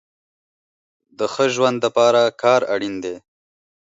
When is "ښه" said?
1.33-1.45